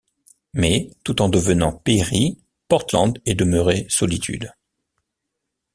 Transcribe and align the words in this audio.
Mais, 0.53 0.89
tout 1.03 1.21
en 1.21 1.29
devenant 1.29 1.71
pairie, 1.73 2.39
Portland 2.67 3.19
est 3.27 3.35
demeuré 3.35 3.85
solitude. 3.87 4.51